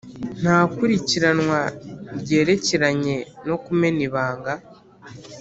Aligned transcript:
Nta 0.41 0.57
kurikiranwa 0.73 1.59
ryerekeranye 2.21 3.15
no 3.47 3.55
kumena 3.63 4.01
ibanga 4.07 4.53